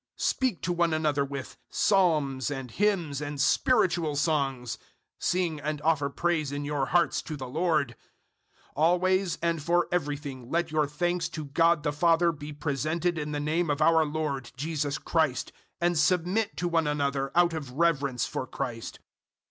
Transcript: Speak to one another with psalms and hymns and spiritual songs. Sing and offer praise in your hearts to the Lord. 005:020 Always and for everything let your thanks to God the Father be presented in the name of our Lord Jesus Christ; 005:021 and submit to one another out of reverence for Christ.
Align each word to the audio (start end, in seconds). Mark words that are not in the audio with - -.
Speak 0.17 0.63
to 0.63 0.73
one 0.73 0.95
another 0.95 1.23
with 1.23 1.57
psalms 1.69 2.49
and 2.49 2.71
hymns 2.71 3.21
and 3.21 3.39
spiritual 3.39 4.15
songs. 4.15 4.79
Sing 5.19 5.59
and 5.59 5.79
offer 5.83 6.09
praise 6.09 6.51
in 6.51 6.65
your 6.65 6.87
hearts 6.87 7.21
to 7.21 7.37
the 7.37 7.47
Lord. 7.47 7.95
005:020 8.75 8.83
Always 8.83 9.37
and 9.43 9.61
for 9.61 9.87
everything 9.91 10.49
let 10.49 10.71
your 10.71 10.87
thanks 10.87 11.29
to 11.29 11.45
God 11.45 11.83
the 11.83 11.93
Father 11.93 12.31
be 12.31 12.51
presented 12.51 13.19
in 13.19 13.31
the 13.31 13.39
name 13.39 13.69
of 13.69 13.79
our 13.79 14.03
Lord 14.03 14.49
Jesus 14.57 14.97
Christ; 14.97 15.51
005:021 15.83 15.85
and 15.89 15.99
submit 15.99 16.57
to 16.57 16.67
one 16.67 16.87
another 16.87 17.29
out 17.35 17.53
of 17.53 17.73
reverence 17.73 18.25
for 18.25 18.47
Christ. 18.47 18.97